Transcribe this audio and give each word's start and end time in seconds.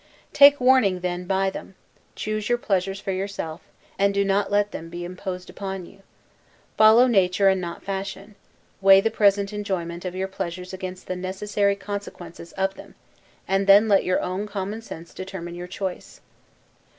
Take 0.33 0.59
warning 0.59 1.01
then 1.01 1.25
by 1.27 1.51
them: 1.51 1.75
choose 2.15 2.49
your 2.49 2.57
pleasures 2.57 2.99
for 2.99 3.11
yourself, 3.11 3.61
and 3.99 4.15
do 4.15 4.25
not 4.25 4.49
let 4.51 4.71
them 4.71 4.89
be 4.89 5.05
imposed 5.05 5.47
upon 5.47 5.85
you. 5.85 6.01
Follow 6.75 7.05
nature 7.05 7.49
and 7.49 7.61
not 7.61 7.83
fashion: 7.83 8.33
weigh 8.81 8.99
the 8.99 9.11
present 9.11 9.53
enjoyment 9.53 10.03
of 10.03 10.15
your 10.15 10.27
pleasures 10.27 10.73
against 10.73 11.05
the 11.05 11.15
necessary 11.15 11.75
consequences 11.75 12.51
of 12.53 12.73
them, 12.73 12.95
and 13.47 13.67
then 13.67 13.87
let 13.87 14.03
your 14.03 14.21
own 14.21 14.47
common 14.47 14.81
sense 14.81 15.13
determine 15.13 15.53
your 15.53 15.67
choice. 15.67 16.19